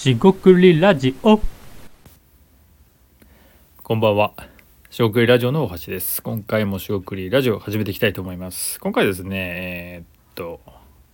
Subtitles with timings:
[0.00, 1.38] しごくりラジオ
[3.82, 4.32] こんばんは。
[4.88, 6.22] しごくりラジオの大橋です。
[6.22, 8.80] 今回もしごくりラジオ始めていきたいと思います。
[8.80, 10.60] 今回ですね、えーっと、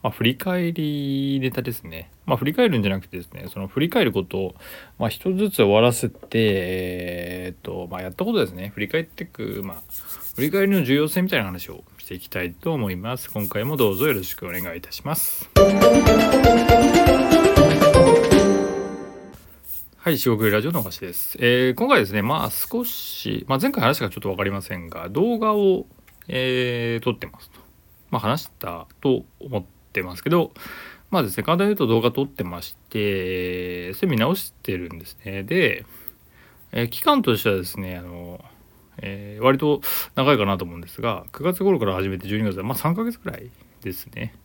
[0.05, 2.13] まあ、振り返りネタですね。
[2.27, 4.55] まあ、振り返るんじゃなくてですね、その振り返ることを、
[5.01, 9.83] まあ、一つずつ終わらせて、えーっと、まあ、やったことですね、振り返ってく、まあ、
[10.37, 13.33] 振り返りの重要性みたいな話をしていきたいと思います。
[13.33, 15.51] 今回もどうぞよろしくお願いいたします。
[20.07, 21.37] はい、四国ラジオのお橋です。
[21.41, 25.87] えー今回ですね、まあ少し、まあ、前回話がちょっと分かりませんが、動画を、
[26.29, 27.59] えー撮ってますと。
[28.11, 30.53] まあ話したと思ってますけど、
[31.11, 35.43] まあですね、簡単に言うと動画撮ってまして、それ見直してるんですね。
[35.43, 35.85] で、
[36.71, 38.45] えー期間としてはですね、あの、
[39.03, 39.81] え割と
[40.15, 43.51] 長いかなと思うんですが、9月頃から始めて12月で、まあ3ヶ月くらい
[43.83, 44.37] ですね。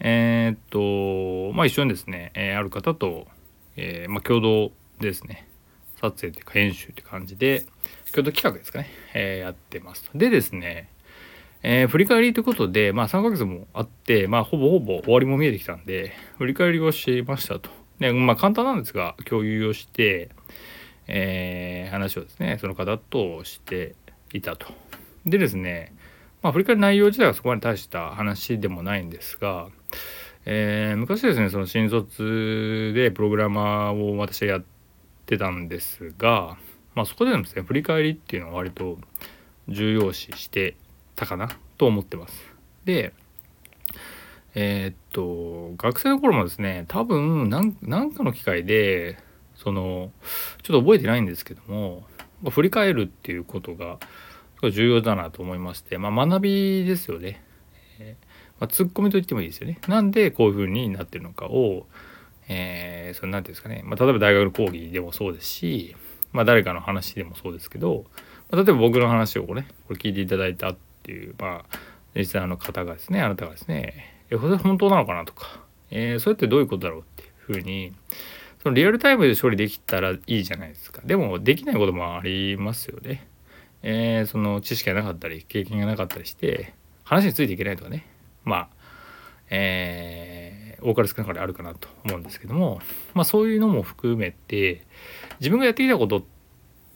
[0.00, 3.26] えっと、まあ一緒にですね、えある方と、
[3.76, 4.70] えまあ、共同
[5.02, 5.46] ですね。
[6.00, 7.64] 撮影というか編集という感じで
[8.12, 10.18] 共同企画ですかね、えーやってますと。
[10.18, 10.88] でですね、
[11.62, 17.70] えー振り返りということで、まあ、3ヶ月もあって、まあ、ほぼほぼ終わりも見えてきたんで振り返りをしましたと。
[18.00, 20.30] でまあ簡単なんですが共有をして、
[21.06, 23.94] えー話をですねその方として
[24.32, 24.66] いたと。
[25.24, 25.94] でですね
[26.42, 29.68] まあ振り返り内容自体はそこまで大した話でもないんですが
[30.46, 34.64] えー昔ですねその新卒でプログラマーを私はやっ
[35.32, 36.58] てたんですが、
[36.94, 38.98] まあ、そこでのですね振り返りっていうのは割と
[39.68, 40.76] 重要視して
[41.16, 42.34] たかなと思ってます。
[42.84, 43.12] で
[44.54, 47.72] えーっと学生の頃もですね多分なん
[48.12, 49.18] かの機会で
[49.56, 50.10] その
[50.62, 52.02] ちょっと覚えてないんですけども
[52.42, 53.98] まあ振り返るっていうことが
[54.70, 57.42] 重要だなと思いまして、まあ、学びですよね。
[57.98, 58.26] えー
[58.60, 59.80] まあ、ツッコミと言ってもいいですよね。
[59.88, 61.86] なんでこういう風になってるのかを、
[62.48, 65.96] えー、そのなんていうんですかね、まあ、例えば大学の講義でもそうですし、
[66.32, 68.04] まあ、誰かの話でもそうですけど、
[68.50, 71.78] まあ、例えば僕の話をこれこれ聞いていただいたっていう、まあ、
[72.14, 77.92] リスナーの方がですねあなたがですね「えこれ本当なのかな?」とか、えーそれってどういうことだろうっていう風に
[78.62, 81.02] そのリアルタイムで処理できたらいいじゃないですか。
[81.04, 83.26] でもできないこともありますよね。
[83.82, 86.72] えーその知識がなかったり経験がなかったりして
[87.02, 88.06] 話についていけないとかね
[88.44, 88.68] まあ
[89.50, 90.41] えー
[90.82, 92.80] 多かれ少なかれあるかなと思うんですけども、
[93.14, 94.84] まあ、そういうのも含めて
[95.40, 96.22] 自分がやってきたことっ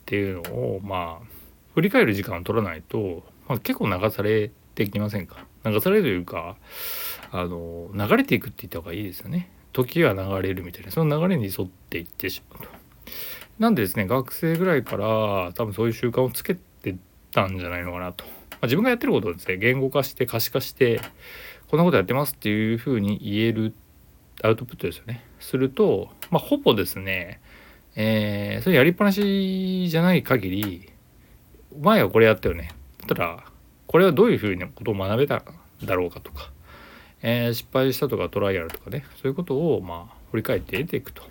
[0.05, 1.27] ていうのをまあ
[1.75, 5.47] 振り返る時間を取らないと、まあ、結構流されてきませんか？
[5.65, 6.57] 流されるというか
[7.33, 12.69] あの流れていくって言った方がいいですよね時が流れるみたいなその流れに沿っていってしまうと。
[13.59, 16.95] なんでですね学生ぐらいから多分そういう習慣をつけて
[17.33, 18.25] たんじゃないのかなと。
[18.25, 21.01] まあ、自分がやってることをですね言語化して可視化して
[21.71, 23.75] こんなことやってますっていうふうに言える
[24.43, 25.25] アウトプットですよね。
[25.41, 27.41] すると、まあ、ほぼですね、
[27.95, 30.93] えーそれやりっぱなしじゃない限り
[31.81, 33.45] 前はこれやったよねだったら
[33.87, 35.43] これはどういうふうなことを学べた
[35.85, 36.51] だろうかとか、
[37.23, 41.23] えー失敗したとかトライアルとかねそういうことをまあ振り返って得ていくと、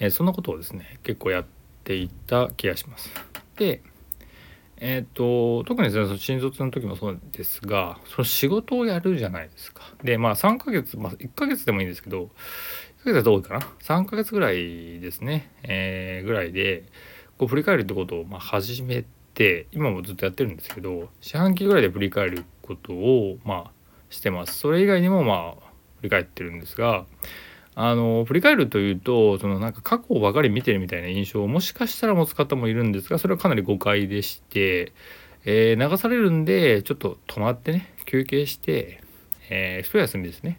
[0.00, 1.44] えーそんなことをですね結構やっ
[1.84, 3.10] ていった気がします。
[3.56, 3.82] で
[4.80, 9.82] えっ、と特にですねその新卒の時もそうですがその仕事をやるじゃないですか。
[10.02, 16.84] でまあ3ヶ月まあ1ヶ月でもいいんですけど1ヶ月はどうかな？3ヶ月ぐらいですね、えーぐらいで
[17.38, 23.70] こう振り返るってことをまあ始めて今もずっとやってるんですけど四半期ぐらいで振り返ることをまあ
[24.10, 24.58] してます。
[24.58, 25.68] それ以外にもまあ
[25.98, 27.04] 振り返ってるんですが
[27.80, 34.92] あの振り返るというとそのなんか過去ばかり見てるみたいな印象をもしかしたら持つ方もいるんですがそれはかなり誤解でして、
[35.44, 39.00] えー流されるんでちょっと止まってね休憩して、
[39.48, 40.58] えー一休みですね。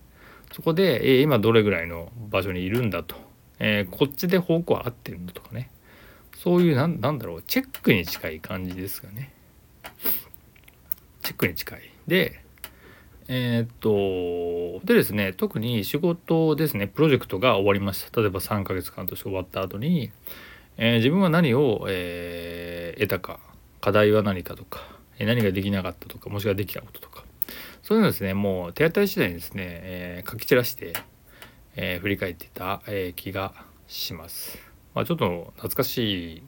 [0.54, 3.18] そこで、えー今どれぐらいの場所にいるんだと、
[3.60, 5.70] えーこっちで方向は合ってるのとかね。
[6.38, 7.44] そういうなんだろう。
[7.44, 9.34] チェックに近い感じですがね。
[11.22, 11.82] チェックに近い。
[12.08, 12.40] で
[13.32, 20.12] えーっとでですね特に仕事ですねプロジェクトが終わりました例えば3ヶ月間として終わった後に、
[20.78, 23.40] えー自分は何を、えー得たか
[23.82, 24.82] 課題は何かとか
[25.20, 27.24] え何ができなかったとかもしくはできたこととか
[27.84, 30.94] そういうのですねもう手当たり次第にですね、えー書き散らして、
[31.76, 33.54] えー振り返ってた、えー気が
[33.88, 34.58] します。
[34.96, 36.44] まあ、ちょっと懐かしい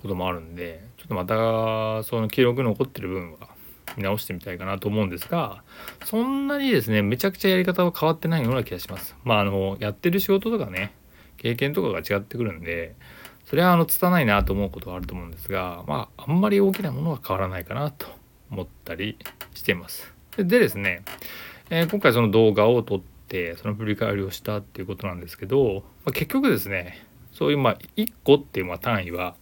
[0.00, 3.57] こともあるんでちょっとまたその記録残ってる分は
[3.96, 5.62] 見直してみたいかなと思うんですが
[6.04, 9.16] そんなにですねめちゃくちゃやり方は変わってないような気がします。
[9.24, 10.92] まああのやってる仕事とかね
[11.36, 12.94] 経験とかが違ってくるんで
[13.44, 18.06] それはあの拙いなと思うことはあると思うんですがまああんまり大きなものは変わらないかなと
[18.50, 19.18] 思ったり
[19.54, 20.12] しています。
[20.36, 21.02] ででですね、
[21.70, 29.34] えー今回その動画を撮ってその振り返りをしたっていうことなんですけど、まあ、結局ですねそういうまあ1個っていうまあ単位は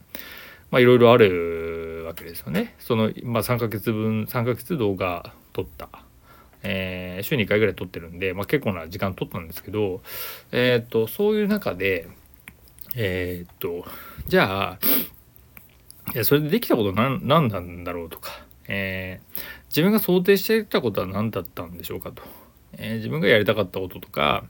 [0.71, 2.75] まあいろいろあるわけですよね。
[2.79, 5.89] そのまあ3ヶ月分3ヶ月動画撮った。
[6.63, 10.01] えー、週に1回ぐらい撮ってるんで、まあ、結構な時間撮ったんですけど、
[10.51, 12.09] えー、とそういう中で
[12.97, 13.87] えー、っと
[14.27, 14.79] じゃあ
[16.25, 18.31] それでできたこと何何なんだろうとか、
[18.69, 22.23] えー、自分が想定していたことは何だったんでしょうかと、
[22.79, 24.45] え、自分がやりたかったこととか、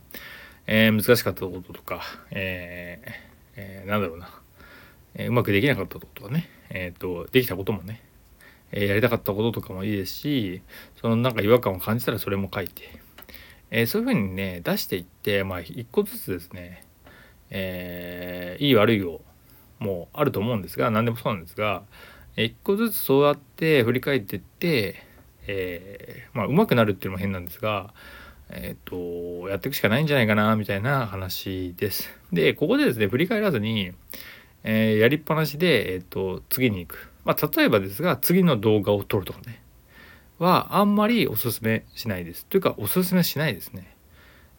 [0.65, 3.11] えー、難しかったこととか、えー
[3.55, 4.29] えー、なんだろうな、
[5.15, 8.01] え、うまくできなかったこととかね、えーと、できたこともね、
[8.71, 10.61] え、やりたかったこととかもいいですし
[11.01, 12.83] そのなんか違和感を感じたらそれも書いて、
[13.71, 16.83] え、そういうふうにね出していってまあ一個ずつですね、
[17.49, 19.21] えー、いい悪いを
[19.79, 21.83] もうあると思うんですが何でもそうなんですが
[22.35, 25.03] 一個ずつそうやって振り返っていって、
[25.47, 27.93] え、まあ上手くなるっていうのも変なんですが
[28.49, 32.09] えっ、ー、とやっていくしかないんじゃないかなみたいな話です。
[32.31, 33.93] でここでですね振り返らずに、
[34.69, 39.61] えー、やりっぱなしで、えーと、次に行く、まあ、例えばですが次の動画を撮るとかね
[40.39, 42.45] はあんまりおすすめしないです。
[42.45, 43.95] というかおすすめしないですね。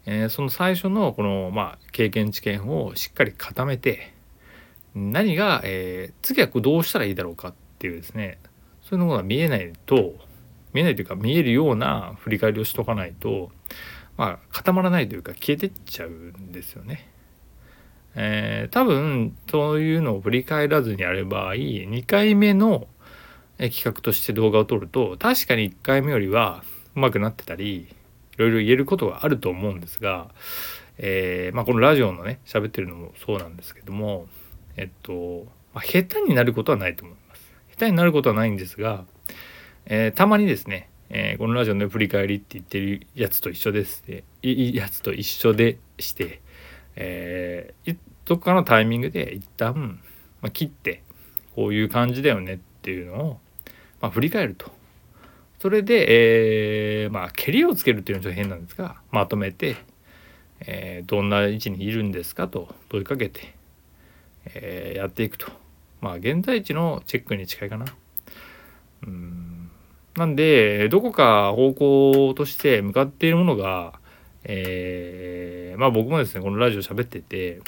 [0.06, 4.14] えー、その最初のこの、まあ、経験知見をしっかり固めて
[4.94, 8.38] 何が、えー、次はどうしたらいいだろうかっていうですね
[8.82, 10.14] そういうのが見えないと
[10.72, 13.50] 見えないというか見えるような振り返りをしとかないと
[14.16, 17.06] まあ固まらないというか消えてっちゃうんですよね。
[18.20, 22.88] えー、多分そういうのを振り返らずにやる場合2回目の
[23.58, 26.64] 企画として動画を撮ると確かに1回目よりは
[26.96, 27.86] うまくなってたりい
[28.36, 30.30] ろいろ言えることがあると思うんですが、
[30.98, 34.26] えー、まあ、このラジオのね喋ってるのもそうなんですけども
[34.76, 37.52] えっと、まあ、下手になることはないと思います。
[37.70, 39.04] 下手になることはないんですが、
[39.86, 46.40] えー、たまにですね、え、このラジオの振り返りって言ってるやつと一緒ですね、いやつと一緒でして、
[47.00, 50.00] えー、どっかのタイミングで一旦、
[50.42, 51.02] まあ、切って
[51.54, 53.40] こういう感じだよねっていうのを、
[54.00, 54.70] まあ、振り返ると。
[55.60, 59.76] それで、えー、まあ、蹴りをつけるっていうのはちょっと変なんですが、まとめて、
[60.60, 63.54] えー、どんな位置にいるんですかと問いかけて、
[64.46, 65.46] えー、やっていくと。
[66.00, 67.86] まあ現在地のチェックに近いかな。
[69.06, 69.70] うん
[70.16, 74.00] なんでどこか方向として向かっているものが、
[74.44, 77.60] えー、まあ僕もですねこのラジオ喋ってて、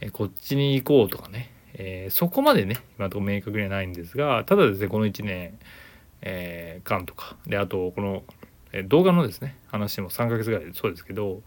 [0.00, 5.58] えー、こっちに行こうとかね、えー、そこまでね今と明確にはないんですがただですねこの1年、
[6.20, 8.22] えー、間とかであとこの
[8.84, 11.42] 動画のですね話も3ヶ月ぐらいでそうですけど、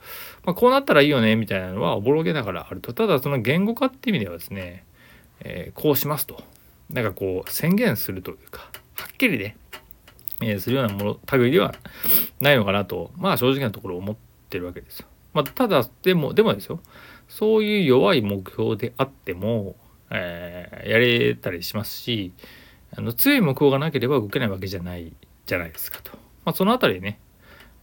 [0.45, 2.93] まあ、こうなったらいいよねみたいなのはおぼろげながらあると。
[2.93, 4.85] ただその言語化っていう意味ではですね、
[5.39, 6.43] えー、こうしますと。
[6.91, 9.57] なんかこう宣言するというかはっきりね、
[10.41, 11.73] えー、するようなもの類では
[12.39, 14.15] ないのかなとまあ正直なところ思っ
[14.55, 15.07] てるわけですよ。
[15.33, 16.79] まあ、ただでもでもですよ
[17.27, 19.75] そういう弱い目標であっても、
[20.09, 22.31] えー、やれたりしますし
[22.95, 25.13] あの強い目標がなければ動けないわけじゃない
[25.45, 26.11] じゃないですかと。
[26.45, 27.19] まあ、その辺りね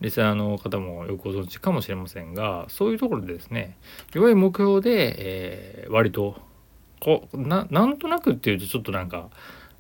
[0.01, 3.77] リスナーの方もよくご存知かもしれませんがそういうところでですね
[4.15, 6.37] 弱い目標で、えー、割と
[7.01, 9.29] こうななんとなくっていうとちょっとなんか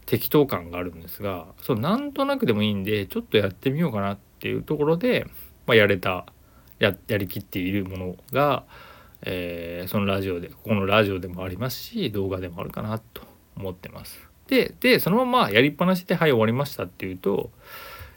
[0.05, 5.27] 適当感があるんですがそうなんとなくでもいいんでちょっとやってみようかなっていうところで、
[5.67, 6.27] まあ、やれた
[6.83, 8.65] ややりきっているものが、
[9.23, 13.23] えー、そのラジオでここのラジオでもありますし動画でもあるかなと
[13.57, 14.29] 思ってます。
[14.49, 17.51] ででそのままやりっぱなしで「はい終わりました」っていうと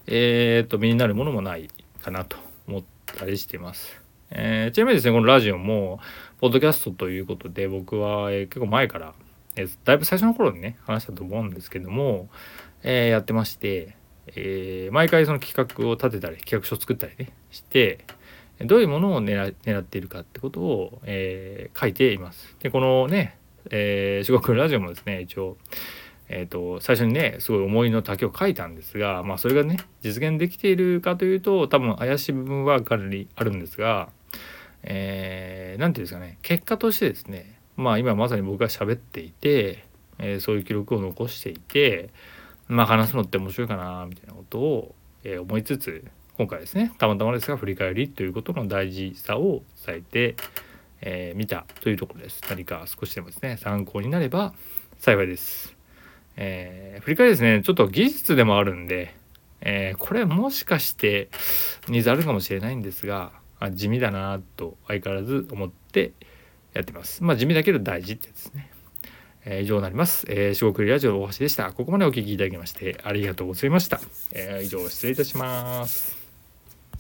[0.08, 1.70] えー、と身になるものもない
[2.02, 4.02] かなと思ったりしてます。
[4.32, 6.00] えー、ちなみにですねこのラジオも
[6.40, 9.14] ポッドキャストということで僕は、えー、結構前から、
[9.56, 12.30] えー、だいぶ最初の頃にね話したと思うんですけども、
[12.84, 13.96] えー、やってまして、
[14.28, 18.06] えー、毎回その企画を立てたり企画書を作ったりねして
[18.62, 22.56] どういうものを狙狙っているかってことを、えー、書いています。
[22.60, 23.38] でこのね、
[23.70, 25.58] えー、四国ラジオもですね一応
[26.28, 34.10] えーと、最初にねすごい思いの丈を書いたんですが、まあ、それがね実現できているかというと多分怪しい部分はかなりあるんですが
[34.84, 39.86] 何、えー、て言うんですかね結果としてですねまあ今まさに僕が喋っていて、
[40.18, 42.10] えー、そういう記録を残していて
[42.68, 46.04] まあ話すのって面白いかなみたいなことを、えー、思いつつ
[46.38, 50.44] 今回ですねたまたまですが振り返りということの大事さを伝えてみ、
[51.02, 52.42] えー、たというところです。
[52.50, 54.54] 何か少しでもですね参考になれば
[55.00, 55.76] 幸いです。
[56.36, 59.16] えー、振り返りですねちょっと技術でもあるんで、
[59.62, 61.30] えー、これもしかして
[61.88, 63.32] ニーズあるかもしれないんですが
[63.72, 66.12] 地味だなと相変わらず思って
[66.74, 67.24] やってます。
[67.24, 68.72] まあ地味だけど大事ってやつですね、
[69.46, 70.26] えー、以上になります。
[70.28, 71.72] え四国、ラジオ大橋でした。
[71.72, 74.02] ここまでお聴きいただきましてありがとうございました、
[74.34, 76.15] えー、以上失礼いたします。